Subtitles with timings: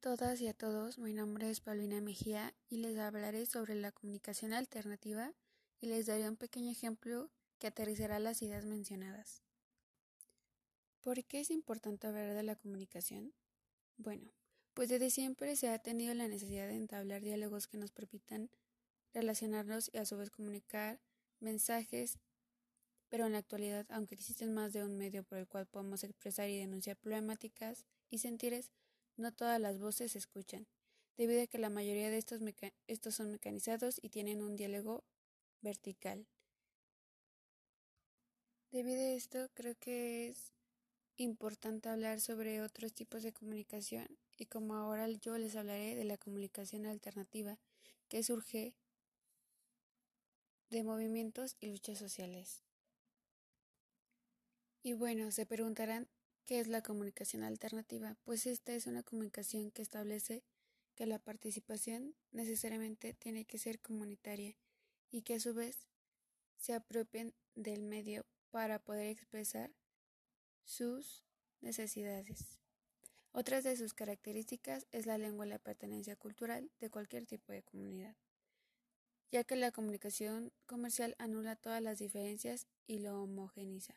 [0.00, 4.52] todas y a todos, mi nombre es Paulina Mejía y les hablaré sobre la comunicación
[4.52, 5.34] alternativa
[5.80, 9.42] y les daré un pequeño ejemplo que aterrizará las ideas mencionadas.
[11.00, 13.34] ¿Por qué es importante hablar de la comunicación?
[13.96, 14.32] Bueno,
[14.74, 18.50] pues desde siempre se ha tenido la necesidad de entablar diálogos que nos permitan
[19.12, 21.00] relacionarnos y a su vez comunicar
[21.40, 22.18] mensajes,
[23.08, 26.48] pero en la actualidad, aunque existen más de un medio por el cual podemos expresar
[26.48, 28.70] y denunciar problemáticas y sentires,
[29.20, 30.66] no todas las voces se escuchan,
[31.16, 32.40] debido a que la mayoría de estos,
[32.86, 35.04] estos son mecanizados y tienen un diálogo
[35.60, 36.26] vertical.
[38.70, 40.52] Debido a esto, creo que es
[41.16, 44.06] importante hablar sobre otros tipos de comunicación
[44.38, 47.58] y como ahora yo les hablaré de la comunicación alternativa
[48.08, 48.74] que surge
[50.70, 52.62] de movimientos y luchas sociales.
[54.82, 56.08] Y bueno, se preguntarán
[56.50, 58.16] ¿Qué es la comunicación alternativa?
[58.24, 60.42] Pues esta es una comunicación que establece
[60.96, 64.56] que la participación necesariamente tiene que ser comunitaria
[65.12, 65.86] y que a su vez
[66.56, 69.70] se apropien del medio para poder expresar
[70.64, 71.22] sus
[71.60, 72.58] necesidades.
[73.30, 77.62] Otras de sus características es la lengua y la pertenencia cultural de cualquier tipo de
[77.62, 78.16] comunidad,
[79.30, 83.94] ya que la comunicación comercial anula todas las diferencias y lo homogeniza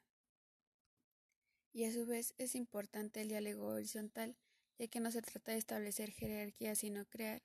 [1.74, 4.36] y a su vez es importante el diálogo horizontal,
[4.78, 7.42] ya que no se trata de establecer jerarquías, sino crear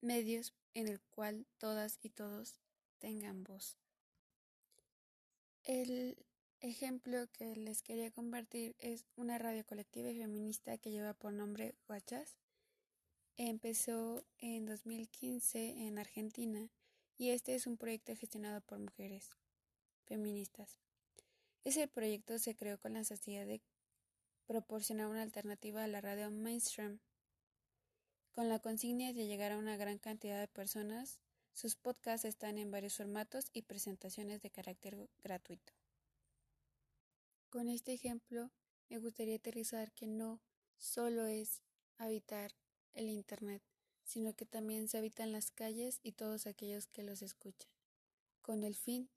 [0.00, 2.58] medios en el cual todas y todos
[2.98, 3.78] tengan voz.
[5.62, 6.16] El
[6.60, 11.76] ejemplo que les quería compartir es una radio colectiva y feminista que lleva por nombre
[11.86, 12.36] Guachas.
[13.36, 16.68] Empezó en 2015 en Argentina
[17.16, 19.30] y este es un proyecto gestionado por mujeres
[20.04, 20.78] feministas.
[21.64, 23.62] Ese proyecto se creó con la necesidad de
[24.46, 27.00] proporcionar una alternativa a la radio mainstream.
[28.32, 31.20] Con la consigna de llegar a una gran cantidad de personas,
[31.52, 35.72] sus podcasts están en varios formatos y presentaciones de carácter gratuito.
[37.50, 38.50] Con este ejemplo,
[38.88, 40.40] me gustaría aterrizar que no
[40.78, 41.62] solo es
[41.98, 42.52] habitar
[42.94, 43.62] el Internet,
[44.02, 47.70] sino que también se habitan las calles y todos aquellos que los escuchan,
[48.40, 49.10] con el fin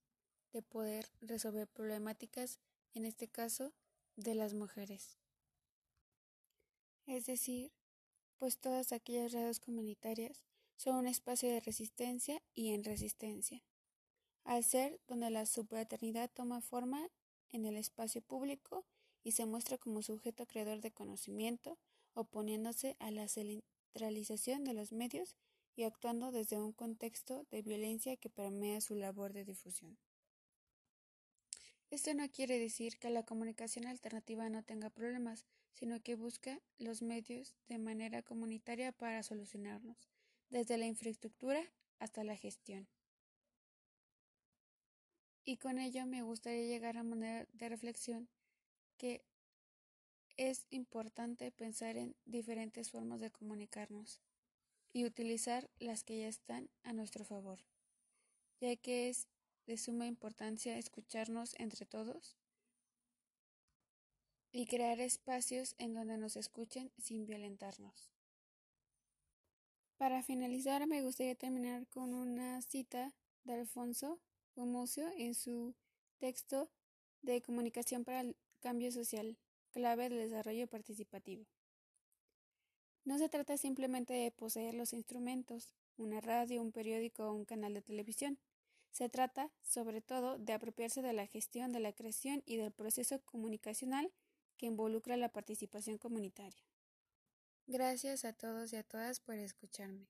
[0.56, 2.60] de poder resolver problemáticas,
[2.94, 3.74] en este caso,
[4.16, 5.18] de las mujeres.
[7.06, 7.74] Es decir,
[8.38, 10.46] pues todas aquellas redes comunitarias
[10.78, 13.66] son un espacio de resistencia y en resistencia,
[14.46, 17.06] al ser donde la subalternidad toma forma
[17.50, 18.86] en el espacio público
[19.24, 21.78] y se muestra como sujeto creador de conocimiento,
[22.14, 25.36] oponiéndose a la centralización de los medios
[25.76, 29.98] y actuando desde un contexto de violencia que permea su labor de difusión.
[31.96, 37.02] Esto no quiere decir que la comunicación alternativa no tenga problemas, sino que busca los
[37.02, 40.10] medios de manera comunitaria para solucionarlos,
[40.50, 42.90] desde la infraestructura hasta la gestión.
[45.46, 48.28] Y con ello me gustaría llegar a manera de reflexión
[48.98, 49.24] que
[50.36, 54.20] es importante pensar en diferentes formas de comunicarnos
[54.92, 57.60] y utilizar las que ya están a nuestro favor,
[58.60, 59.30] ya que es
[59.66, 62.38] de suma importancia escucharnos entre todos
[64.52, 68.10] y crear espacios en donde nos escuchen sin violentarnos.
[69.98, 74.20] Para finalizar, me gustaría terminar con una cita de Alfonso
[74.56, 75.76] Gumucio en su
[76.20, 76.70] texto
[77.22, 79.38] de Comunicación para el Cambio Social,
[79.72, 81.46] clave del desarrollo participativo.
[83.04, 87.74] No se trata simplemente de poseer los instrumentos, una radio, un periódico o un canal
[87.74, 88.40] de televisión,
[88.96, 93.20] se trata, sobre todo, de apropiarse de la gestión de la creación y del proceso
[93.26, 94.10] comunicacional
[94.56, 96.64] que involucra la participación comunitaria.
[97.68, 100.08] Gracias a todos y a todas por escucharme.